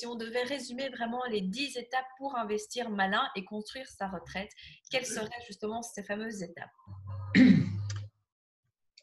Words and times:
si 0.00 0.06
on 0.06 0.14
devait 0.14 0.44
résumer 0.44 0.88
vraiment 0.88 1.20
les 1.30 1.42
10 1.42 1.76
étapes 1.76 2.06
pour 2.16 2.34
investir 2.38 2.88
malin 2.88 3.22
et 3.36 3.44
construire 3.44 3.86
sa 3.86 4.08
retraite, 4.08 4.50
quelles 4.90 5.04
seraient 5.04 5.28
justement 5.46 5.82
ces 5.82 6.02
fameuses 6.02 6.42
étapes? 6.42 6.70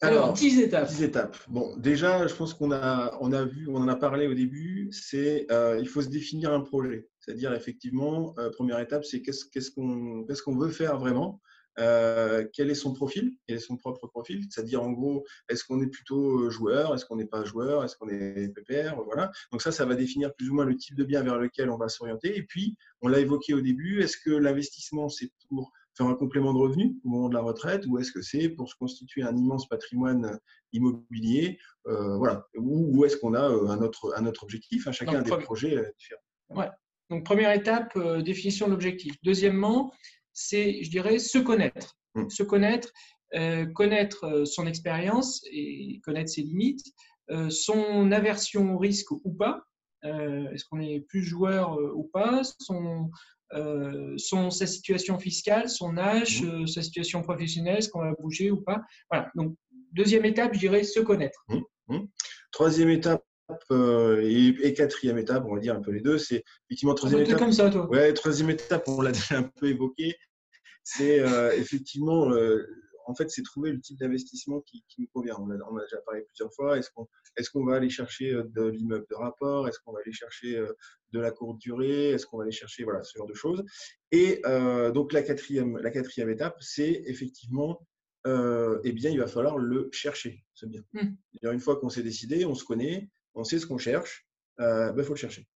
Alors, 0.01 0.33
10 0.33 0.59
étapes. 0.59 0.87
10 0.87 1.03
étapes. 1.03 1.37
Bon, 1.47 1.75
déjà, 1.77 2.25
je 2.25 2.33
pense 2.33 2.55
qu'on 2.55 2.71
a, 2.71 3.15
on 3.21 3.31
a 3.31 3.45
vu, 3.45 3.67
on 3.69 3.77
en 3.77 3.87
a 3.87 3.95
parlé 3.95 4.27
au 4.27 4.33
début, 4.33 4.89
c'est 4.91 5.45
euh, 5.51 5.79
il 5.79 5.87
faut 5.87 6.01
se 6.01 6.09
définir 6.09 6.51
un 6.51 6.61
projet. 6.61 7.07
C'est-à-dire, 7.19 7.53
effectivement, 7.53 8.33
euh, 8.39 8.49
première 8.49 8.79
étape, 8.79 9.05
c'est 9.05 9.21
qu'est-ce 9.21 9.45
qu'est-ce 9.45 9.71
qu'on 9.71 10.23
qu'est-ce 10.25 10.41
qu'on 10.41 10.57
veut 10.57 10.69
faire 10.69 10.97
vraiment 10.97 11.41
euh, 11.79 12.45
quel 12.53 12.69
est 12.71 12.75
son 12.75 12.93
profil, 12.93 13.33
quel 13.47 13.57
est 13.57 13.59
son 13.59 13.77
propre 13.77 14.07
profil, 14.07 14.43
c'est-à-dire 14.49 14.81
en 14.81 14.91
gros, 14.91 15.25
est-ce 15.49 15.63
qu'on 15.63 15.81
est 15.81 15.87
plutôt 15.87 16.49
joueur, 16.49 16.95
est-ce 16.95 17.05
qu'on 17.05 17.17
n'est 17.17 17.25
pas 17.25 17.43
joueur, 17.43 17.83
est-ce 17.83 17.95
qu'on 17.95 18.09
est 18.09 18.49
PPR, 18.49 18.95
voilà. 19.05 19.31
Donc 19.51 19.61
ça, 19.61 19.71
ça 19.71 19.85
va 19.85 19.95
définir 19.95 20.33
plus 20.33 20.49
ou 20.49 20.55
moins 20.55 20.65
le 20.65 20.75
type 20.75 20.95
de 20.95 21.03
bien 21.03 21.21
vers 21.21 21.37
lequel 21.37 21.69
on 21.69 21.77
va 21.77 21.87
s'orienter. 21.87 22.35
Et 22.35 22.43
puis, 22.43 22.77
on 23.01 23.07
l'a 23.07 23.19
évoqué 23.19 23.53
au 23.53 23.61
début, 23.61 24.01
est-ce 24.01 24.17
que 24.17 24.31
l'investissement, 24.31 25.07
c'est 25.09 25.31
pour 25.49 25.71
faire 25.95 26.07
un 26.07 26.15
complément 26.15 26.53
de 26.53 26.59
revenu 26.59 26.95
au 27.03 27.09
moment 27.09 27.29
de 27.29 27.35
la 27.35 27.41
retraite? 27.41 27.85
Ou 27.87 27.99
est-ce 27.99 28.11
que 28.11 28.21
c'est 28.21 28.49
pour 28.49 28.69
se 28.69 28.75
constituer 28.75 29.21
un 29.23 29.35
immense 29.35 29.67
patrimoine 29.67 30.39
immobilier? 30.73 31.59
Euh, 31.87 32.17
voilà. 32.17 32.47
ou, 32.55 33.05
est-ce 33.05 33.17
qu'on 33.17 33.33
a 33.33 33.49
euh, 33.49 33.67
un 33.67 33.81
autre, 33.81 34.13
un 34.17 34.25
autre 34.25 34.43
objectif? 34.43 34.87
Hein, 34.87 34.91
Chacun 34.91 35.19
a 35.19 35.21
des 35.21 35.37
projets 35.37 35.93
différents. 35.97 36.21
Ouais. 36.49 36.69
Donc, 37.09 37.23
première 37.23 37.53
étape, 37.53 37.97
définition 38.23 38.65
de 38.65 38.71
l'objectif. 38.71 39.15
Deuxièmement, 39.23 39.93
c'est, 40.37 40.83
je 40.83 40.89
dirais, 40.91 41.17
se 41.17 41.39
connaître. 41.39 41.97
Mm. 42.13 42.29
Se 42.29 42.43
connaître, 42.43 42.93
euh, 43.33 43.65
connaître 43.65 44.23
euh, 44.25 44.45
son 44.45 44.67
expérience 44.67 45.41
et 45.51 45.99
connaître 46.03 46.29
ses 46.29 46.43
limites, 46.43 46.85
euh, 47.31 47.49
son 47.49 48.11
aversion 48.11 48.75
au 48.75 48.77
risque 48.77 49.11
ou 49.11 49.33
pas. 49.33 49.63
Est-ce 50.03 50.63
qu'on 50.69 50.79
est 50.79 51.01
plus 51.01 51.21
joueur 51.21 51.77
ou 51.95 52.03
pas 52.13 52.41
son, 52.59 53.09
son, 54.15 54.49
sa 54.51 54.65
situation 54.65 55.19
fiscale, 55.19 55.69
son 55.69 55.97
âge, 55.97 56.43
mm. 56.43 56.67
sa 56.67 56.81
situation 56.81 57.23
professionnelle, 57.23 57.79
est-ce 57.79 57.89
qu'on 57.89 58.03
va 58.03 58.13
bouger 58.13 58.49
ou 58.51 58.61
pas? 58.61 58.81
Voilà. 59.11 59.29
Donc, 59.35 59.55
deuxième 59.91 60.23
étape, 60.23 60.53
je 60.53 60.59
dirais 60.59 60.83
se 60.83 61.01
connaître. 61.01 61.43
Mm. 61.89 62.05
Troisième 62.51 62.89
étape, 62.89 63.25
et, 63.71 64.73
quatrième 64.73 65.17
étape, 65.17 65.45
on 65.45 65.55
va 65.55 65.61
dire 65.61 65.75
un 65.75 65.81
peu 65.81 65.91
les 65.91 66.01
deux, 66.01 66.17
c'est 66.17 66.43
effectivement 66.69 66.93
troisième 66.93 67.21
étape. 67.21 67.39
comme 67.39 67.53
ça, 67.53 67.69
toi. 67.69 67.89
Ouais, 67.89 68.13
troisième 68.13 68.49
étape, 68.49 68.87
on 68.87 69.01
l'a 69.01 69.11
déjà 69.13 69.37
un 69.37 69.43
peu 69.43 69.67
évoqué, 69.67 70.15
c'est 70.89 71.19
euh, 71.19 71.51
effectivement, 71.51 72.31
euh, 72.31 72.65
en 73.07 73.13
fait, 73.13 73.29
c'est 73.29 73.41
trouver 73.41 73.73
le 73.73 73.81
type 73.81 73.99
d'investissement 73.99 74.61
qui, 74.61 74.85
nous 74.97 75.07
convient. 75.13 75.35
On 75.37 75.49
a, 75.49 75.55
a, 75.55 75.83
déjà 75.83 75.97
parlé 76.05 76.21
plusieurs 76.21 76.53
fois. 76.53 76.77
Est-ce 76.77 76.89
qu'on 76.91 77.09
est 77.35 77.49
qu'on 77.49 77.65
va 77.65 77.75
aller 77.75 77.89
chercher 77.89 78.31
euh, 78.31 78.45
de 78.55 78.67
l'immeuble 78.67 79.05
de 79.09 79.15
rapport? 79.15 79.67
Est-ce 79.67 79.79
qu'on 79.79 79.91
va 79.91 79.99
aller 79.99 80.13
chercher 80.13 80.65
de 81.11 81.19
la 81.19 81.31
courte 81.31 81.59
durée? 81.59 82.11
Est-ce 82.11 82.25
qu'on 82.25 82.37
va 82.37 82.43
aller 82.43 82.53
chercher 82.53 82.85
voilà, 82.85 83.03
ce 83.03 83.17
genre 83.17 83.27
de 83.27 83.33
choses? 83.33 83.65
Et 84.13 84.41
donc, 84.93 85.11
la 85.11 85.23
quatrième, 85.23 85.77
la 85.77 85.91
quatrième 85.91 86.29
étape, 86.29 86.55
c'est 86.61 87.03
effectivement, 87.05 87.85
eh 88.25 88.91
bien, 88.93 89.11
il 89.11 89.19
va 89.19 89.27
falloir 89.27 89.57
le 89.57 89.89
chercher, 89.91 90.45
ce 90.53 90.65
bien. 90.65 90.83
Mmh. 90.93 91.51
Une 91.51 91.59
fois 91.59 91.75
qu'on 91.81 91.89
s'est 91.89 92.03
décidé, 92.03 92.45
on 92.45 92.55
se 92.55 92.63
connaît, 92.63 93.09
on 93.37 93.43
sait 93.43 93.59
ce 93.59 93.65
qu'on 93.65 93.77
cherche, 93.77 94.27
il 94.59 94.65
ben, 94.95 95.03
faut 95.03 95.13
le 95.13 95.19
chercher. 95.19 95.47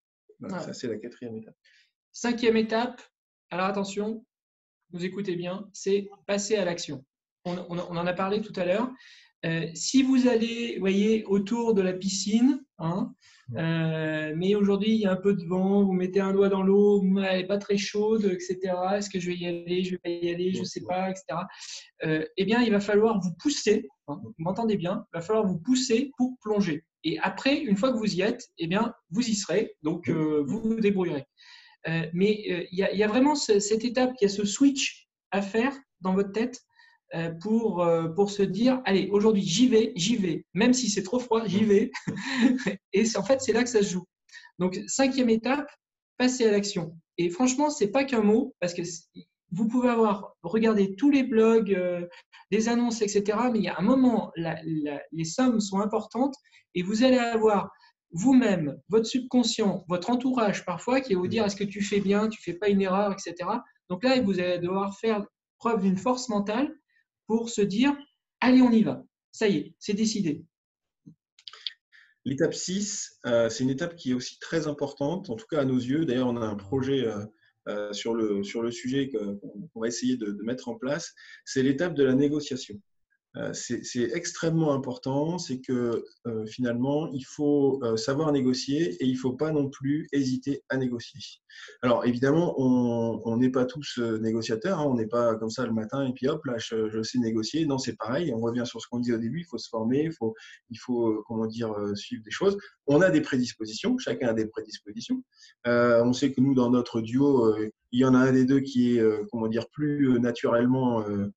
Ça, 0.50 0.74
c'est 0.74 0.88
la 0.88 0.98
quatrième 0.98 1.36
étape. 1.38 1.56
Cinquième 2.12 2.58
étape, 2.58 3.02
alors 3.50 3.68
attention, 3.68 4.26
vous 4.92 5.06
écoutez 5.06 5.36
bien, 5.36 5.70
c'est 5.74 6.10
passer 6.28 6.56
à 6.56 6.66
l'action. 6.66 7.06
On, 7.46 7.58
en 7.58 8.08
a 8.08 8.14
parlé 8.14 8.42
tout 8.42 8.54
à 8.56 8.66
l'heure. 8.66 8.92
Euh, 9.46 9.68
si 9.74 10.04
vous 10.04 10.28
allez, 10.28 10.78
voyez, 10.80 11.24
autour 11.26 11.74
de 11.74 11.82
la 11.82 11.94
piscine, 11.94 12.64
hein, 12.78 13.14
euh, 13.58 14.34
mais 14.36 14.54
aujourd'hui 14.54 14.92
il 14.94 15.02
y 15.02 15.06
a 15.06 15.12
un 15.12 15.16
peu 15.16 15.34
de 15.34 15.44
vent, 15.46 15.84
vous 15.84 15.94
mettez 15.94 16.20
un 16.20 16.32
doigt 16.32 16.50
dans 16.50 16.62
l'eau, 16.62 17.04
elle 17.24 17.42
n'est 17.42 17.48
pas 17.48 17.58
très 17.58 17.78
chaude, 17.78 18.26
etc. 18.26 18.74
Est-ce 18.96 19.10
que 19.10 19.20
je 19.20 19.32
vais 19.32 19.38
y 19.38 19.48
aller, 19.48 19.84
je 19.84 19.92
vais 19.92 19.98
pas 19.98 20.10
y 20.10 20.32
aller, 20.32 20.54
je 20.54 20.60
ne 20.60 20.66
sais 20.66 20.84
pas, 20.88 21.10
etc. 21.10 21.24
Euh, 22.06 22.24
eh 22.38 22.46
bien, 22.46 22.62
il 22.62 22.72
va 22.72 22.80
falloir 22.80 23.20
vous 23.20 23.34
pousser. 23.42 23.88
Hein, 24.08 24.20
vous 24.24 24.36
m'entendez 24.38 24.78
bien 24.78 25.06
Il 25.12 25.18
va 25.18 25.22
falloir 25.22 25.48
vous 25.48 25.58
pousser 25.60 26.12
pour 26.18 26.38
plonger. 26.42 26.86
Et 27.04 27.20
après, 27.20 27.58
une 27.58 27.78
fois 27.78 27.92
que 27.92 27.98
vous 27.98 28.16
y 28.16 28.22
êtes, 28.22 28.50
eh 28.58 28.68
bien, 28.68 28.94
vous 29.10 29.28
y 29.28 29.34
serez. 29.34 29.76
Donc, 29.82 30.10
vous 30.10 30.62
vous 30.62 30.80
débrouillerez. 30.80 31.26
Euh, 31.88 32.06
mais 32.14 32.44
euh, 32.50 32.66
il 32.72 32.78
y, 32.78 33.04
a 33.04 33.08
vraiment 33.08 33.36
cette 33.36 33.84
étape, 33.84 34.14
il 34.22 34.26
y 34.26 34.28
a 34.28 34.30
ce 34.30 34.46
switch 34.46 35.08
à 35.32 35.42
faire 35.42 35.76
dans 36.02 36.14
votre 36.14 36.32
tête 36.32 36.62
euh, 37.16 37.32
pour, 37.42 37.86
pour 38.16 38.32
se 38.32 38.44
dire, 38.44 38.82
allez, 38.86 39.10
aujourd'hui, 39.12 39.44
j'y 39.44 39.68
vais, 39.68 39.92
j'y 39.96 40.16
vais. 40.16 40.46
Même 40.54 40.74
si 40.74 40.90
c'est 40.90 41.04
trop 41.04 41.20
froid, 41.20 41.46
j'y 41.46 41.64
vais. 41.64 41.92
Et 42.94 43.04
en 43.16 43.24
fait, 43.24 43.42
c'est 43.42 43.54
là 43.54 43.64
que 43.64 43.70
ça 43.70 43.82
se 43.82 43.90
joue. 43.90 44.06
Donc, 44.60 44.80
cinquième 44.88 45.30
étape, 45.30 45.70
passer 46.18 46.46
à 46.46 46.52
l'action. 46.52 46.96
Et 47.18 47.30
franchement, 47.30 47.70
c'est 47.70 47.92
pas 47.92 48.04
qu'un 48.04 48.22
mot, 48.22 48.56
parce 48.60 48.74
que 48.74 48.84
vous 49.52 49.68
pouvez 49.68 49.90
avoir 49.90 50.36
regardé 50.44 50.96
tous 50.96 51.10
les 51.10 51.24
blogs, 51.24 51.78
des 52.52 52.70
annonces, 52.70 53.02
etc. 53.02 53.38
Mais 53.52 53.60
il 53.60 53.66
y 53.66 53.70
a 53.70 53.78
un 53.78 53.84
moment, 53.84 54.32
les 54.36 55.26
sommes 55.26 55.60
sont 55.60 55.80
importantes 55.80 56.36
et 56.74 56.84
vous 56.84 57.04
allez 57.04 57.18
avoir 57.18 57.72
vous-même, 58.14 58.78
votre 58.90 59.06
subconscient, 59.06 59.86
votre 59.88 60.10
entourage 60.10 60.66
parfois 60.66 61.02
qui 61.02 61.14
va 61.14 61.20
vous 61.20 61.28
dire 61.28 61.46
est-ce 61.46 61.56
que 61.56 61.64
tu 61.64 61.82
fais 61.82 62.02
bien, 62.02 62.28
tu 62.28 62.42
fais 62.42 62.54
pas 62.54 62.70
une 62.70 62.82
erreur, 62.82 63.14
etc. 63.14 63.50
Donc 63.90 64.04
là, 64.04 64.20
vous 64.22 64.40
allez 64.40 64.60
devoir 64.60 64.98
faire 65.00 65.26
preuve 65.58 65.82
d'une 65.82 65.98
force 65.98 66.28
mentale 66.30 66.74
pour 67.28 67.50
se 67.50 67.62
dire 67.62 67.96
allez, 68.42 68.62
on 68.62 68.72
y 68.72 68.84
va. 68.84 69.04
Ça 69.32 69.48
y 69.48 69.58
est, 69.58 69.76
c'est 69.80 69.94
décidé. 69.94 70.44
L'étape 72.26 72.54
6, 72.54 73.20
euh, 73.26 73.50
c'est 73.50 73.64
une 73.64 73.70
étape 73.70 73.96
qui 73.96 74.12
est 74.12 74.14
aussi 74.14 74.38
très 74.40 74.68
importante, 74.68 75.30
en 75.30 75.36
tout 75.36 75.48
cas 75.50 75.62
à 75.62 75.66
nos 75.66 75.78
yeux. 75.78 76.06
D'ailleurs, 76.06 76.28
on 76.28 76.38
a 76.38 76.46
un 76.46 76.56
projet 76.56 77.06
euh, 77.06 77.18
euh, 77.18 77.26
sur, 77.92 78.14
le, 78.14 78.44
sur 78.44 78.62
le 78.62 78.72
sujet 78.72 79.10
qu'on 79.10 79.80
va 79.80 79.88
essayer 79.88 80.18
de 80.18 80.38
mettre 80.44 80.70
en 80.70 80.76
place. 80.76 81.14
C'est 81.46 81.64
l'étape 81.64 81.94
de 81.94 82.04
la 82.04 82.14
négociation. 82.14 82.80
Euh, 83.38 83.54
c'est 83.54 84.12
extrêmement 84.14 84.74
important, 84.74 85.38
c'est 85.38 85.62
que 85.62 86.04
euh, 86.28 86.46
finalement, 86.48 87.10
il 87.14 87.24
faut 87.24 87.80
euh, 87.82 87.96
savoir 87.96 88.32
négocier 88.34 88.96
et 88.96 89.06
il 89.06 89.14
ne 89.14 89.18
faut 89.18 89.34
pas 89.34 89.52
non 89.52 89.70
plus 89.70 90.08
hésiter 90.12 90.64
à 90.68 90.76
négocier. 90.76 91.22
Alors 91.82 92.06
évidemment, 92.06 92.56
on 92.60 93.38
n'est 93.38 93.50
pas 93.50 93.66
tous 93.66 94.00
négociateurs, 94.00 94.80
hein, 94.80 94.86
on 94.86 94.96
n'est 94.96 95.08
pas 95.08 95.36
comme 95.36 95.50
ça 95.50 95.66
le 95.66 95.72
matin 95.72 96.06
et 96.06 96.14
puis 96.14 96.28
hop, 96.28 96.44
là, 96.46 96.56
je, 96.58 97.02
sais 97.04 97.20
négocier. 97.20 97.66
Non, 97.66 97.78
c'est 97.78 97.96
pareil, 97.96 98.34
on 98.34 98.40
revient 98.40 98.66
sur 98.66 98.82
ce 98.82 98.88
qu'on 98.88 99.00
dit 99.00 99.14
au 99.14 99.18
début, 99.18 99.42
il 99.42 99.46
faut 99.46 99.58
se 99.58 99.70
former, 99.70 100.04
il 100.04 100.12
faut, 100.12 100.34
il 100.70 100.78
faut 100.78 101.24
comment 101.28 101.48
dire, 101.48 101.74
suivre 101.96 102.24
des 102.24 102.32
choses. 102.32 102.58
On 102.88 103.02
a 103.02 103.10
des 103.10 103.22
prédispositions, 103.22 103.98
chacun 103.98 104.30
a 104.30 104.34
des 104.34 104.48
prédispositions. 104.48 105.24
on 105.66 106.14
sait 106.14 106.32
que 106.34 106.42
nous, 106.42 106.54
dans 106.54 106.70
notre 106.70 107.02
duo, 107.02 107.56
il 107.92 108.00
y 108.00 108.06
en 108.06 108.14
a 108.14 108.20
un 108.20 108.32
des 108.32 108.46
deux 108.46 108.62
qui 108.62 108.98
est, 108.98 109.04
comment 109.32 109.48
dire, 109.48 109.68
plus 109.70 110.20
naturellement 110.20 111.02
euh, 111.02 111.28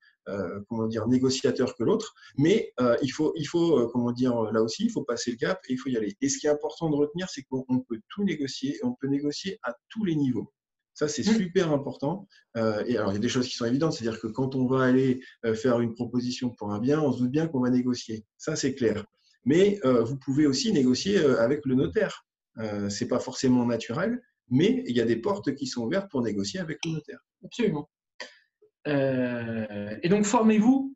comment 0.68 0.86
dire, 0.86 1.06
négociateur 1.06 1.74
que 1.76 1.84
l'autre, 1.84 2.14
mais 2.36 2.72
euh, 2.80 2.96
il 3.02 3.10
faut, 3.10 3.32
il 3.36 3.46
faut 3.46 3.78
euh, 3.78 3.88
comment 3.92 4.12
dire, 4.12 4.34
là 4.52 4.62
aussi, 4.62 4.84
il 4.84 4.90
faut 4.90 5.04
passer 5.04 5.30
le 5.32 5.36
cap 5.36 5.60
et 5.68 5.72
il 5.72 5.76
faut 5.76 5.88
y 5.88 5.96
aller. 5.96 6.16
Et 6.20 6.28
ce 6.28 6.38
qui 6.38 6.46
est 6.46 6.50
important 6.50 6.90
de 6.90 6.96
retenir, 6.96 7.28
c'est 7.28 7.42
qu'on 7.42 7.80
peut 7.80 8.00
tout 8.08 8.24
négocier 8.24 8.76
et 8.76 8.84
on 8.84 8.94
peut 8.94 9.08
négocier 9.08 9.58
à 9.62 9.74
tous 9.88 10.04
les 10.04 10.14
niveaux. 10.14 10.52
Ça, 10.94 11.08
c'est 11.08 11.22
mmh. 11.28 11.36
super 11.36 11.72
important. 11.72 12.28
et 12.54 12.96
alors, 12.96 13.10
il 13.10 13.14
y 13.14 13.16
a 13.16 13.18
des 13.18 13.28
choses 13.28 13.48
qui 13.48 13.56
sont 13.56 13.64
évidentes, 13.64 13.94
c'est-à-dire 13.94 14.20
que 14.20 14.28
quand 14.28 14.54
on 14.54 14.66
va 14.66 14.84
aller 14.84 15.20
faire 15.54 15.80
une 15.80 15.92
proposition 15.92 16.50
pour 16.50 16.70
un 16.70 16.78
bien, 16.78 17.00
on 17.00 17.12
se 17.12 17.18
doute 17.18 17.32
bien 17.32 17.48
qu'on 17.48 17.60
va 17.60 17.70
négocier. 17.70 18.24
Ça, 18.38 18.54
c'est 18.54 18.76
clair. 18.76 19.04
Mais 19.44 19.80
vous 19.82 20.16
pouvez 20.16 20.46
aussi 20.46 20.72
négocier 20.72 21.18
avec 21.18 21.66
le 21.66 21.74
notaire. 21.74 22.24
Euh, 22.58 22.88
c'est 22.88 23.08
pas 23.08 23.18
forcément 23.18 23.66
naturel, 23.66 24.22
mais 24.48 24.84
il 24.86 24.96
y 24.96 25.00
a 25.00 25.04
des 25.04 25.16
portes 25.16 25.54
qui 25.54 25.66
sont 25.66 25.84
ouvertes 25.84 26.10
pour 26.10 26.22
négocier 26.22 26.60
avec 26.60 26.78
le 26.84 26.92
notaire. 26.92 27.18
Absolument. 27.44 27.88
Euh, 28.86 29.96
et 30.02 30.08
donc, 30.08 30.24
formez-vous 30.24 30.94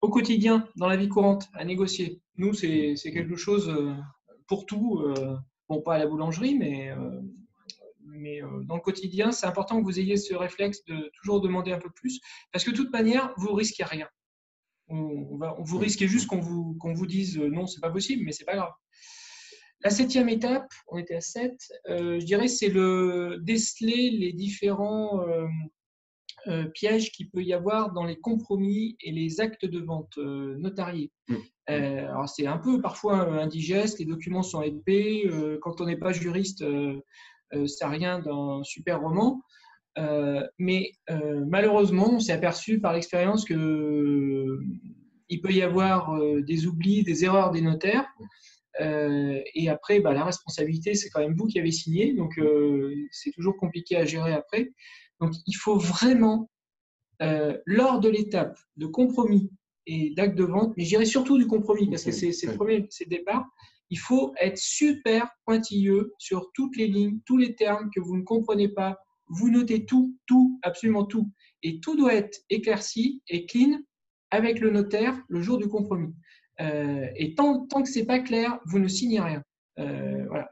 au 0.00 0.08
quotidien, 0.08 0.68
dans 0.76 0.88
la 0.88 0.96
vie 0.96 1.08
courante, 1.08 1.48
à 1.54 1.64
négocier. 1.64 2.20
Nous, 2.36 2.54
c'est 2.54 2.96
quelque 3.12 3.36
chose 3.36 3.68
euh, 3.68 3.94
pour 4.46 4.66
tout. 4.66 5.00
Euh, 5.00 5.36
bon, 5.68 5.80
pas 5.82 5.94
à 5.94 5.98
la 5.98 6.06
boulangerie, 6.06 6.54
mais, 6.54 6.92
dans 8.64 8.76
le 8.76 8.80
quotidien, 8.80 9.30
c'est 9.30 9.46
important 9.46 9.78
que 9.78 9.84
vous 9.84 10.00
ayez 10.00 10.16
ce 10.16 10.34
réflexe 10.34 10.84
de 10.86 11.10
toujours 11.14 11.40
demander 11.40 11.72
un 11.72 11.78
peu 11.78 11.90
plus, 11.90 12.20
parce 12.50 12.64
que 12.64 12.70
de 12.70 12.76
toute 12.76 12.90
manière, 12.90 13.32
vous 13.36 13.52
risquez 13.52 13.84
rien. 13.84 14.08
On, 14.88 15.38
vous 15.58 15.78
risquez 15.78 16.08
juste 16.08 16.28
qu'on 16.28 16.40
vous, 16.40 16.74
qu'on 16.80 16.94
vous 16.94 17.06
dise 17.06 17.36
non, 17.38 17.66
c'est 17.66 17.80
pas 17.80 17.90
possible, 17.90 18.22
mais 18.24 18.32
c'est 18.32 18.44
pas 18.44 18.54
grave. 18.54 18.72
La 19.82 19.90
septième 19.90 20.28
étape, 20.28 20.68
on 20.86 20.96
était 20.96 21.16
à 21.16 21.20
7, 21.20 21.52
je 21.88 22.24
dirais, 22.24 22.48
c'est 22.48 22.68
le 22.68 23.38
déceler 23.42 24.10
les 24.10 24.32
différents 24.32 25.20
euh, 26.48 26.64
piège 26.66 27.10
qu'il 27.10 27.28
peut 27.28 27.42
y 27.42 27.52
avoir 27.52 27.92
dans 27.92 28.04
les 28.04 28.16
compromis 28.16 28.96
et 29.00 29.10
les 29.10 29.40
actes 29.40 29.64
de 29.64 29.80
vente 29.80 30.16
euh, 30.18 30.54
notariés. 30.58 31.10
Mmh. 31.28 31.34
Euh, 31.70 32.08
alors 32.08 32.28
c'est 32.28 32.46
un 32.46 32.58
peu 32.58 32.80
parfois 32.80 33.42
indigeste, 33.42 33.98
les 33.98 34.04
documents 34.04 34.44
sont 34.44 34.62
épais, 34.62 35.24
quand 35.60 35.80
on 35.80 35.86
n'est 35.86 35.96
pas 35.96 36.12
juriste, 36.12 36.64
ça 37.66 37.88
rien 37.88 38.20
d'un 38.20 38.62
super 38.62 39.00
roman. 39.00 39.42
mais 40.60 40.92
malheureusement, 41.08 42.12
on 42.12 42.20
s'est 42.20 42.32
aperçu 42.32 42.78
par 42.80 42.92
l'expérience 42.92 43.44
que 43.44 44.60
il 45.28 45.40
peut 45.40 45.50
y 45.50 45.62
avoir 45.62 46.16
des 46.42 46.66
oublis, 46.68 47.02
des 47.02 47.24
erreurs 47.24 47.50
des 47.50 47.62
notaires. 47.62 48.06
et 48.78 49.68
après, 49.68 49.98
bah, 49.98 50.12
la 50.12 50.24
responsabilité, 50.24 50.94
c'est 50.94 51.10
quand 51.10 51.20
même 51.20 51.34
vous 51.34 51.48
qui 51.48 51.58
avez 51.58 51.72
signé, 51.72 52.14
donc 52.14 52.40
c'est 53.10 53.32
toujours 53.32 53.56
compliqué 53.56 53.96
à 53.96 54.04
gérer 54.04 54.34
après. 54.34 54.70
Donc 55.20 55.32
il 55.46 55.54
faut 55.54 55.78
vraiment, 55.78 56.50
lors 57.20 58.00
de 58.00 58.08
l'étape 58.08 58.58
de 58.76 58.86
compromis 58.86 59.50
et 59.86 60.10
d'acte 60.14 60.36
de 60.36 60.44
vente, 60.44 60.74
mais 60.76 60.84
je 60.84 60.90
dirais 60.90 61.04
surtout 61.04 61.38
du 61.38 61.46
compromis, 61.46 61.88
parce 61.88 62.04
que 62.04 62.12
c'est 62.12 62.30
le 62.46 62.54
premier, 62.54 62.86
c'est 62.90 63.08
départ, 63.08 63.46
il 63.90 63.98
faut 63.98 64.32
être 64.40 64.58
super 64.58 65.30
pointilleux 65.44 66.14
sur 66.18 66.50
toutes 66.54 66.76
les 66.76 66.88
lignes, 66.88 67.20
tous 67.24 67.38
les 67.38 67.54
termes 67.54 67.90
que 67.94 68.00
vous 68.00 68.16
ne 68.16 68.22
comprenez 68.22 68.68
pas. 68.68 68.98
Vous 69.28 69.50
notez 69.50 69.84
tout, 69.86 70.16
tout, 70.26 70.58
absolument 70.62 71.04
tout. 71.04 71.30
Et 71.62 71.80
tout 71.80 71.96
doit 71.96 72.14
être 72.14 72.38
éclairci 72.50 73.22
et 73.28 73.46
clean 73.46 73.80
avec 74.30 74.60
le 74.60 74.70
notaire 74.70 75.20
le 75.28 75.40
jour 75.40 75.58
du 75.58 75.68
compromis. 75.68 76.14
Euh, 76.60 77.06
et 77.16 77.34
tant, 77.34 77.66
tant 77.66 77.82
que 77.82 77.88
ce 77.88 78.00
n'est 78.00 78.06
pas 78.06 78.20
clair, 78.20 78.58
vous 78.66 78.78
ne 78.78 78.88
signez 78.88 79.20
rien. 79.20 79.42
Euh, 79.78 80.26
voilà. 80.28 80.48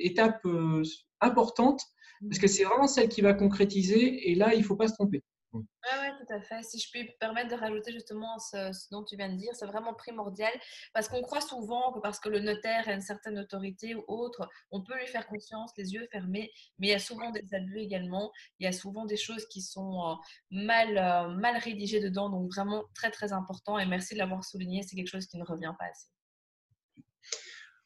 Étape 0.00 0.40
euh, 0.46 0.82
importante, 1.20 1.82
parce 2.22 2.38
que 2.38 2.46
c'est 2.46 2.64
vraiment 2.64 2.88
celle 2.88 3.08
qui 3.08 3.20
va 3.20 3.34
concrétiser, 3.34 4.30
et 4.30 4.34
là, 4.34 4.54
il 4.54 4.60
ne 4.60 4.64
faut 4.64 4.76
pas 4.76 4.88
se 4.88 4.94
tromper. 4.94 5.22
Oui, 5.54 5.64
ouais, 6.00 6.12
tout 6.18 6.32
à 6.32 6.40
fait. 6.42 6.62
Si 6.62 6.78
je 6.78 6.92
peux 6.92 6.98
me 6.98 7.18
permettre 7.18 7.48
de 7.48 7.54
rajouter 7.58 7.90
justement 7.92 8.38
ce, 8.38 8.70
dont 8.90 9.02
tu 9.02 9.16
viens 9.16 9.30
de 9.30 9.36
dire, 9.36 9.54
c'est 9.54 9.66
vraiment 9.66 9.94
primordial 9.94 10.52
parce 10.92 11.08
qu'on 11.08 11.22
croit 11.22 11.40
souvent 11.40 11.90
que 11.92 12.00
parce 12.00 12.20
que 12.20 12.28
le 12.28 12.40
notaire 12.40 12.86
a 12.86 12.92
une 12.92 13.00
certaine 13.00 13.38
autorité 13.38 13.94
ou 13.94 14.04
autre, 14.08 14.46
on 14.70 14.82
peut 14.82 14.96
lui 14.98 15.06
faire 15.06 15.26
confiance, 15.26 15.72
les 15.78 15.94
yeux 15.94 16.06
fermés, 16.12 16.52
mais 16.78 16.88
il 16.88 16.90
y 16.90 16.94
a 16.94 16.98
souvent 16.98 17.30
des 17.30 17.54
abus 17.54 17.78
également. 17.78 18.30
Il 18.58 18.64
y 18.64 18.66
a 18.66 18.72
souvent 18.72 19.06
des 19.06 19.16
choses 19.16 19.46
qui 19.48 19.62
sont 19.62 20.10
euh, 20.10 20.14
mal, 20.50 20.98
euh, 20.98 21.28
mal 21.34 21.56
rédigées 21.56 22.00
dedans, 22.00 22.28
donc 22.28 22.52
vraiment 22.52 22.84
très 22.94 23.10
très 23.10 23.32
important. 23.32 23.78
Et 23.78 23.86
merci 23.86 24.14
de 24.14 24.18
l'avoir 24.18 24.44
souligné, 24.44 24.82
c'est 24.82 24.96
quelque 24.96 25.08
chose 25.08 25.26
qui 25.26 25.38
ne 25.38 25.44
revient 25.44 25.74
pas 25.78 25.86
assez. 25.86 26.08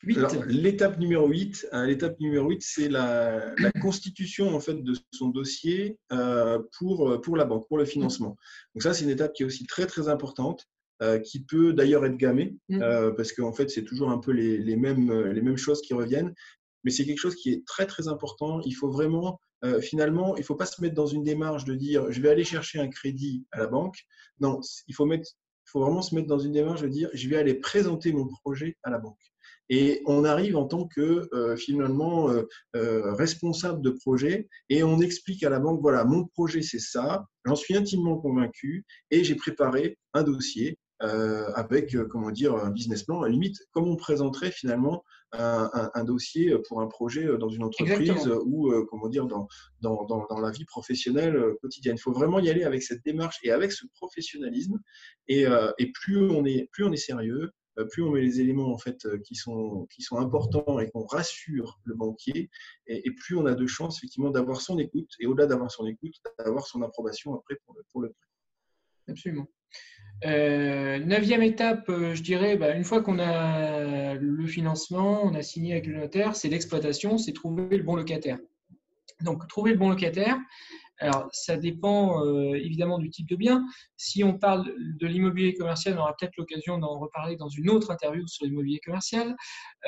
L'étape 0.04 0.98
numéro 0.98 1.28
8, 1.28 1.68
hein, 1.70 1.86
l'étape 1.86 2.18
numéro 2.18 2.48
8 2.48 2.62
c'est 2.62 2.88
la, 2.88 3.54
constitution 3.80 4.54
en 4.54 4.60
fait, 4.60 4.82
de 4.82 4.94
son 5.12 5.28
dossier 5.28 5.98
euh, 6.12 6.60
pour, 6.78 7.20
pour 7.20 7.36
la 7.36 7.44
banque, 7.44 7.68
pour 7.68 7.78
le 7.78 7.84
financement. 7.84 8.36
Donc 8.74 8.82
ça, 8.82 8.94
c'est 8.94 9.04
une 9.04 9.10
étape 9.10 9.32
qui 9.32 9.42
est 9.44 9.46
aussi 9.46 9.64
très 9.66 9.86
très 9.86 10.08
importante, 10.08 10.66
euh, 11.02 11.18
qui 11.18 11.44
peut 11.44 11.72
d'ailleurs 11.72 12.04
être 12.04 12.16
gammée, 12.16 12.56
mm. 12.68 12.82
euh, 12.82 13.10
parce 13.12 13.32
qu'en 13.32 13.52
fait, 13.52 13.70
c'est 13.70 13.84
toujours 13.84 14.10
un 14.10 14.18
peu 14.18 14.32
les, 14.32 14.58
les, 14.58 14.76
mêmes, 14.76 15.12
les 15.30 15.40
mêmes 15.40 15.56
choses 15.56 15.80
qui 15.80 15.94
reviennent, 15.94 16.34
mais 16.84 16.90
c'est 16.90 17.04
quelque 17.04 17.20
chose 17.20 17.36
qui 17.36 17.52
est 17.52 17.64
très 17.64 17.86
très 17.86 18.08
important. 18.08 18.60
Il 18.64 18.72
faut 18.72 18.90
vraiment, 18.90 19.40
finalement, 19.80 20.34
il 20.36 20.40
ne 20.40 20.44
faut 20.44 20.56
pas 20.56 20.66
se 20.66 20.82
mettre 20.82 20.96
dans 20.96 21.06
une 21.06 21.22
démarche 21.22 21.64
de 21.64 21.74
dire 21.76 22.10
je 22.10 22.20
vais 22.20 22.28
aller 22.28 22.44
chercher 22.44 22.80
un 22.80 22.88
crédit 22.88 23.46
à 23.52 23.60
la 23.60 23.68
banque. 23.68 23.98
Non, 24.40 24.60
il 24.88 24.94
faut, 24.96 25.06
mettre, 25.06 25.30
il 25.66 25.70
faut 25.70 25.80
vraiment 25.80 26.02
se 26.02 26.12
mettre 26.16 26.26
dans 26.26 26.40
une 26.40 26.52
démarche 26.52 26.82
de 26.82 26.88
dire 26.88 27.08
je 27.12 27.28
vais 27.28 27.36
aller 27.36 27.54
présenter 27.54 28.12
mon 28.12 28.26
projet 28.26 28.76
à 28.82 28.90
la 28.90 28.98
banque. 28.98 29.31
Et 29.74 30.02
on 30.04 30.24
arrive 30.24 30.58
en 30.58 30.66
tant 30.66 30.86
que 30.86 31.30
euh, 31.32 31.56
finalement 31.56 32.28
euh, 32.28 32.42
euh, 32.76 33.14
responsable 33.14 33.80
de 33.80 33.88
projet 33.88 34.50
et 34.68 34.82
on 34.82 35.00
explique 35.00 35.42
à 35.44 35.48
la 35.48 35.60
banque, 35.60 35.80
voilà, 35.80 36.04
mon 36.04 36.26
projet 36.26 36.60
c'est 36.60 36.78
ça, 36.78 37.24
j'en 37.46 37.54
suis 37.54 37.74
intimement 37.74 38.18
convaincu 38.18 38.84
et 39.10 39.24
j'ai 39.24 39.34
préparé 39.34 39.98
un 40.12 40.24
dossier 40.24 40.78
avec, 41.56 41.96
comment 42.10 42.30
dire, 42.30 42.54
un 42.54 42.70
business 42.70 43.02
plan, 43.02 43.22
à 43.22 43.24
la 43.24 43.32
limite, 43.32 43.56
comme 43.72 43.88
on 43.88 43.96
présenterait 43.96 44.52
finalement 44.52 45.02
un, 45.32 46.04
dossier 46.04 46.56
pour 46.68 46.80
un 46.80 46.86
projet 46.86 47.26
dans 47.38 47.48
une 47.48 47.64
entreprise 47.64 48.30
ou, 48.44 48.72
comment 48.88 49.08
dire, 49.08 49.26
dans, 49.26 49.48
dans, 49.80 50.04
dans, 50.04 50.38
la 50.40 50.52
vie 50.52 50.64
professionnelle 50.64 51.56
quotidienne. 51.60 51.96
Il 51.96 52.00
faut 52.00 52.12
vraiment 52.12 52.38
y 52.38 52.48
aller 52.48 52.62
avec 52.62 52.84
cette 52.84 53.04
démarche 53.04 53.40
et 53.42 53.50
avec 53.50 53.72
ce 53.72 53.84
professionnalisme. 53.96 54.78
Et, 55.26 55.44
et 55.78 55.90
plus, 55.90 56.30
on 56.30 56.44
est, 56.44 56.68
plus 56.70 56.84
on 56.84 56.92
est 56.92 56.96
sérieux, 56.96 57.50
plus 57.90 58.02
on 58.02 58.10
met 58.10 58.20
les 58.20 58.40
éléments 58.40 58.72
en 58.72 58.78
fait 58.78 59.06
euh, 59.06 59.18
qui 59.18 59.34
sont, 59.34 59.86
qui 59.90 60.02
sont 60.02 60.18
importants 60.18 60.78
et 60.78 60.90
qu'on 60.90 61.04
rassure 61.04 61.80
le 61.84 61.94
banquier, 61.94 62.50
et, 62.86 63.10
plus 63.12 63.36
on 63.36 63.46
a 63.46 63.54
de 63.54 63.66
chances 63.66 63.98
effectivement 63.98 64.30
d'avoir 64.30 64.60
son 64.60 64.78
écoute, 64.78 65.10
et 65.20 65.26
au-delà 65.26 65.46
d'avoir 65.46 65.70
son 65.70 65.86
écoute, 65.86 66.14
d'avoir 66.38 66.66
son 66.66 66.82
approbation 66.82 67.34
après 67.34 67.56
pour 67.64 67.74
le, 67.74 67.82
pour 67.90 68.02
le 68.02 68.08
prêt. 68.10 68.28
Absolument. 69.08 69.48
Euh, 70.24 70.98
neuvième 70.98 71.42
étape, 71.42 71.86
je 71.88 72.22
dirais, 72.22 72.56
bah, 72.56 72.76
une 72.76 72.84
fois 72.84 73.02
qu'on 73.02 73.18
a 73.18 74.14
le 74.14 74.46
financement, 74.46 75.24
on 75.24 75.34
a 75.34 75.42
signé 75.42 75.72
avec 75.72 75.86
le 75.86 75.96
notaire, 75.96 76.36
c'est 76.36 76.48
l'exploitation, 76.48 77.18
c'est 77.18 77.32
trouver 77.32 77.76
le 77.76 77.82
bon 77.82 77.96
locataire. 77.96 78.38
Donc, 79.22 79.46
trouver 79.48 79.72
le 79.72 79.78
bon 79.78 79.88
locataire, 79.88 80.38
alors, 81.02 81.28
ça 81.32 81.56
dépend 81.56 82.24
euh, 82.24 82.54
évidemment 82.54 82.98
du 82.98 83.10
type 83.10 83.28
de 83.28 83.34
bien. 83.34 83.66
Si 83.96 84.22
on 84.22 84.38
parle 84.38 84.72
de 84.78 85.06
l'immobilier 85.08 85.52
commercial, 85.54 85.98
on 85.98 86.02
aura 86.02 86.14
peut-être 86.16 86.36
l'occasion 86.36 86.78
d'en 86.78 86.96
reparler 87.00 87.34
dans 87.36 87.48
une 87.48 87.70
autre 87.70 87.90
interview 87.90 88.24
sur 88.28 88.46
l'immobilier 88.46 88.78
commercial. 88.84 89.34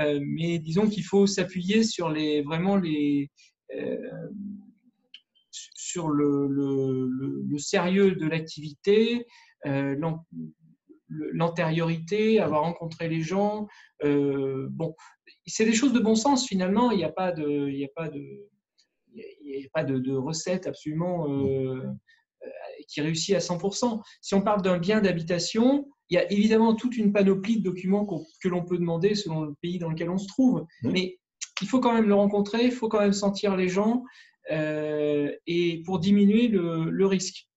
Euh, 0.01 0.19
mais 0.23 0.59
disons 0.59 0.89
qu'il 0.89 1.05
faut 1.05 1.29
s'appuyer 1.29 1.85
sur 1.85 2.11
les 2.11 2.43
vraiment 2.43 2.75
les 2.77 3.31
euh, 3.77 3.97
sur 5.53 6.09
le, 6.09 6.49
le, 6.49 7.59
sérieux 7.59 8.17
de 8.17 8.27
l'activité, 8.27 9.25
l'antériorité, 11.33 12.41
avoir 12.41 12.63
rencontré 12.63 13.09
les 13.09 13.21
gens. 13.23 13.69
bon, 14.03 14.97
c'est 15.47 15.65
des 15.65 15.73
choses 15.73 15.93
de 15.93 16.01
bon 16.01 16.17
sens 16.17 16.49
finalement. 16.49 16.91
Il 16.91 16.97
n'y 16.97 17.05
a 17.05 17.13
pas 17.13 17.31
de, 17.31 17.69
il 17.69 17.77
n'y 17.77 17.85
a 17.85 17.93
pas 17.95 18.09
de 18.09 18.49
n'y 19.15 19.65
a 19.65 19.69
pas 19.73 19.85
de, 19.85 20.13
recette 20.13 20.67
absolument 20.67 21.29
euh, 21.29 21.83
euh, 22.43 22.49
qui 22.89 23.01
réussit 23.01 23.35
à 23.35 23.39
100%. 23.39 24.03
Si 24.21 24.35
on 24.35 24.43
parle 24.43 24.63
d'un 24.63 24.79
bien 24.79 25.01
d'habitation, 25.01 25.89
il 26.11 26.15
y 26.15 26.19
a 26.19 26.31
évidemment 26.31 26.75
toute 26.75 26.97
une 26.97 27.13
panoplie 27.13 27.59
de 27.59 27.63
documents 27.63 28.07
que 28.41 28.49
l'on 28.49 28.65
peut 28.65 28.79
demander 28.79 29.15
selon 29.15 29.43
le 29.43 29.55
pays 29.63 29.79
dans 29.79 29.91
lequel 29.91 30.11
on 30.11 30.19
se 30.19 30.29
trouve. 30.29 30.67
Mais 30.83 31.19
il 31.63 31.69
faut 31.69 31.81
quand 31.81 31.95
même 31.95 32.09
le 32.09 32.15
rencontrer, 32.15 32.65
il 32.65 32.73
faut 32.73 32.89
quand 32.89 33.01
même 33.01 33.13
sentir 33.13 33.57
les 33.57 33.69
gens 33.69 34.05
euh, 34.51 35.33
et 35.47 35.83
pour 35.87 35.99
diminuer 35.99 36.49
le, 36.49 37.07
risque. 37.07 37.49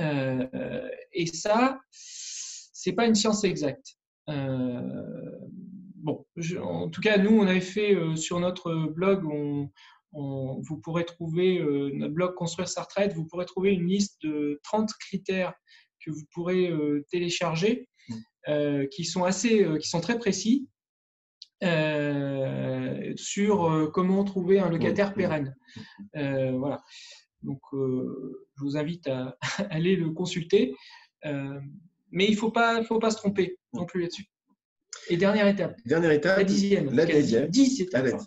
et 0.00 1.26
ça, 1.26 1.80
c'est 1.90 2.94
pas 2.94 3.06
une 3.06 3.14
science 3.14 3.44
exacte. 3.44 3.98
bon, 4.26 6.24
en 6.62 6.88
tout 6.88 7.00
cas, 7.02 7.18
nous, 7.18 7.38
on 7.38 7.46
avait 7.46 7.60
fait 7.60 7.94
sur 8.16 8.40
notre 8.40 8.72
blog, 8.74 9.26
on, 9.26 9.70
vous 10.12 10.80
pourrez 10.82 11.04
trouver 11.04 11.58
euh, 11.58 11.90
notre 11.94 12.14
blog 12.14 12.34
Construire 12.34 12.68
sa 12.68 12.82
retraite, 12.82 13.12
vous 13.14 13.26
pourrez 13.26 13.44
trouver 13.44 13.72
une 13.72 13.86
liste 13.86 14.20
de 14.22 14.60
30 14.64 14.90
critères 14.94 15.54
que 16.04 16.10
vous 16.10 16.24
pourrez 16.32 16.68
euh, 16.68 17.04
télécharger, 17.10 17.88
mmh. 18.08 18.14
euh, 18.48 18.86
qui 18.86 19.04
sont 19.04 19.24
assez, 19.24 19.66
qui 19.80 19.88
sont 19.88 20.00
très 20.00 20.18
précis 20.18 20.68
sur 23.16 23.90
comment 23.94 24.24
trouver 24.24 24.58
un 24.58 24.68
locataire 24.68 25.12
mmh. 25.12 25.14
pérenne. 25.14 25.56
voilà. 26.12 26.82
Donc, 27.42 27.60
je 27.72 28.62
vous 28.62 28.76
invite 28.76 29.06
à 29.06 29.36
aller 29.70 29.96
le 29.96 30.10
consulter. 30.10 30.74
mais 31.24 32.26
il 32.26 32.32
ne 32.32 32.36
faut 32.36 32.50
pas, 32.50 32.84
faut 32.84 32.98
pas 32.98 33.10
se 33.10 33.16
tromper 33.16 33.58
non 33.72 33.86
plus 33.86 34.02
là-dessus. 34.02 34.26
Et 35.08 35.16
dernière 35.16 35.46
étape. 35.46 35.76
Dernière 35.86 36.10
étape. 36.10 36.36
La 36.38 36.44
dixième. 36.44 36.90
La 36.92 37.06
dixième. 37.06 37.48
Dix 37.48 37.80
étapes. 37.80 38.20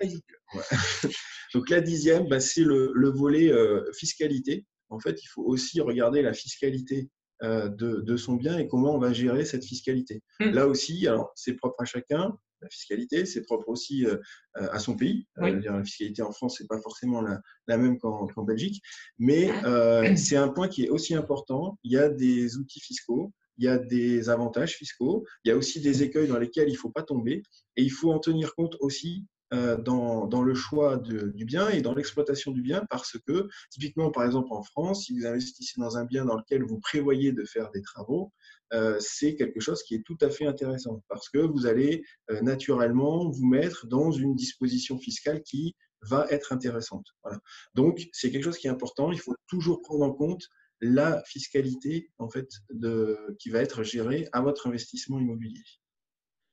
Donc 1.54 1.68
la 1.70 1.80
dixième, 1.80 2.28
bah, 2.28 2.40
c'est 2.40 2.62
le, 2.62 3.10
volet 3.10 3.52
euh, 3.52 3.84
fiscalité. 3.92 4.66
En 4.88 5.00
fait, 5.00 5.22
il 5.22 5.26
faut 5.26 5.42
aussi 5.42 5.80
regarder 5.80 6.22
la 6.22 6.32
fiscalité 6.32 7.08
euh, 7.42 7.68
de, 7.68 8.16
son 8.16 8.34
bien 8.34 8.58
et 8.58 8.68
comment 8.68 8.94
on 8.94 8.98
va 8.98 9.12
gérer 9.12 9.44
cette 9.44 9.64
fiscalité. 9.64 10.22
Hmm. 10.40 10.50
Là 10.50 10.66
aussi, 10.66 11.06
alors 11.06 11.32
c'est 11.34 11.54
propre 11.54 11.80
à 11.80 11.84
chacun. 11.84 12.36
La 12.62 12.68
fiscalité, 12.68 13.24
c'est 13.24 13.42
propre 13.42 13.70
aussi 13.70 14.04
euh, 14.04 14.18
à 14.54 14.78
son 14.78 14.94
pays. 14.94 15.26
la 15.36 15.82
fiscalité 15.82 16.20
en 16.22 16.30
France, 16.30 16.56
c'est 16.58 16.68
pas 16.68 16.80
forcément 16.80 17.22
la, 17.22 17.78
même 17.78 17.98
qu'en 17.98 18.44
Belgique, 18.44 18.82
mais 19.18 19.48
c'est 20.16 20.36
un 20.36 20.48
point 20.48 20.68
qui 20.68 20.84
est 20.84 20.90
aussi 20.90 21.14
important. 21.14 21.78
Il 21.84 21.92
y 21.92 21.96
a 21.96 22.10
des 22.10 22.56
outils 22.56 22.80
fiscaux 22.80 23.32
il 23.60 23.64
y 23.64 23.68
a 23.68 23.76
des 23.76 24.30
avantages 24.30 24.74
fiscaux, 24.74 25.24
il 25.44 25.50
y 25.50 25.52
a 25.52 25.56
aussi 25.56 25.80
des 25.82 26.02
écueils 26.02 26.26
dans 26.26 26.38
lesquels 26.38 26.68
il 26.68 26.72
ne 26.72 26.78
faut 26.78 26.90
pas 26.90 27.02
tomber, 27.02 27.42
et 27.76 27.82
il 27.82 27.90
faut 27.90 28.10
en 28.10 28.18
tenir 28.18 28.54
compte 28.54 28.74
aussi 28.80 29.26
dans, 29.52 30.26
dans, 30.26 30.42
le 30.42 30.54
choix 30.54 30.96
du 30.96 31.44
bien 31.44 31.68
et 31.70 31.82
dans 31.82 31.94
l'exploitation 31.94 32.52
du 32.52 32.62
bien 32.62 32.84
parce 32.88 33.18
que, 33.26 33.48
typiquement, 33.70 34.10
par 34.10 34.24
exemple, 34.24 34.48
en 34.52 34.62
France, 34.62 35.06
si 35.06 35.18
vous 35.18 35.26
investissez 35.26 35.80
dans 35.80 35.96
un 35.96 36.04
bien 36.04 36.24
dans 36.24 36.36
lequel 36.36 36.62
vous 36.62 36.78
prévoyez 36.78 37.32
de 37.32 37.44
faire 37.44 37.70
des 37.72 37.82
travaux, 37.82 38.32
euh, 38.72 38.96
c'est 39.00 39.34
quelque 39.34 39.60
chose 39.60 39.82
qui 39.82 39.96
est 39.96 40.02
tout 40.04 40.18
à 40.20 40.30
fait 40.30 40.46
intéressant 40.46 41.02
parce 41.08 41.28
que 41.28 41.38
vous 41.38 41.66
allez 41.66 42.04
euh, 42.30 42.40
naturellement 42.40 43.28
vous 43.28 43.46
mettre 43.46 43.86
dans 43.88 44.12
une 44.12 44.36
disposition 44.36 44.98
fiscale 44.98 45.42
qui 45.42 45.74
va 46.02 46.26
être 46.30 46.52
intéressante. 46.52 47.06
Voilà. 47.24 47.40
Donc, 47.74 48.08
c'est 48.12 48.30
quelque 48.30 48.44
chose 48.44 48.58
qui 48.58 48.68
est 48.68 48.70
important. 48.70 49.10
Il 49.12 49.20
faut 49.20 49.34
toujours 49.48 49.82
prendre 49.82 50.04
en 50.04 50.12
compte 50.12 50.48
la 50.80 51.22
fiscalité 51.26 52.10
en 52.18 52.30
fait 52.30 52.48
de, 52.70 53.36
qui 53.38 53.50
va 53.50 53.60
être 53.60 53.82
gérée 53.82 54.28
à 54.32 54.40
votre 54.40 54.66
investissement 54.66 55.18
immobilier. 55.18 55.62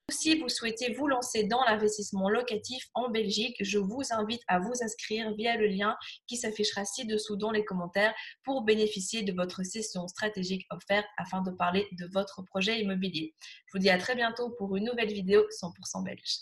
Si 0.10 0.40
vous 0.40 0.48
souhaitez 0.48 0.94
vous 0.94 1.08
lancer 1.08 1.44
dans 1.44 1.62
l'investissement 1.66 2.30
locatif 2.30 2.82
en 2.94 3.10
Belgique, 3.10 3.58
je 3.60 3.78
vous 3.78 4.04
invite 4.12 4.42
à 4.48 4.58
vous 4.58 4.72
inscrire 4.82 5.36
via 5.36 5.58
le 5.58 5.68
lien 5.68 5.98
qui 6.28 6.38
s'affichera 6.38 6.86
ci-dessous 6.86 7.36
dans 7.36 7.52
les 7.52 7.66
commentaires 7.66 8.16
pour 8.46 8.62
bénéficier 8.62 9.24
de 9.24 9.34
votre 9.34 9.64
session 9.64 10.08
stratégique 10.08 10.66
offerte 10.72 11.08
afin 11.18 11.42
de 11.42 11.52
parler 11.52 11.90
de 11.92 12.08
votre 12.14 12.42
projet 12.44 12.80
immobilier. 12.80 13.36
Je 13.66 13.72
vous 13.74 13.80
dis 13.80 13.90
à 13.90 13.98
très 13.98 14.16
bientôt 14.16 14.50
pour 14.58 14.78
une 14.78 14.86
nouvelle 14.86 15.12
vidéo 15.12 15.44
100% 15.62 16.06
belge. 16.06 16.38